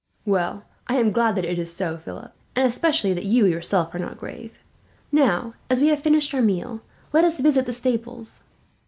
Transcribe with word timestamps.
"Well, 0.25 0.63
I 0.87 0.95
am 0.95 1.11
glad 1.11 1.35
that 1.35 1.45
it 1.45 1.59
is 1.59 1.71
so, 1.71 1.95
Philip, 1.95 2.33
especially 2.55 3.13
that 3.13 3.23
you 3.25 3.45
yourself 3.45 3.93
are 3.93 3.99
not 3.99 4.17
grave. 4.17 4.57
Now, 5.11 5.53
as 5.69 5.79
we 5.79 5.89
have 5.89 5.99
finished 6.01 6.33
our 6.33 6.41
meal, 6.41 6.81
let 7.13 7.23
us 7.23 7.39
visit 7.39 7.67
the 7.67 7.71
stables. 7.73 8.41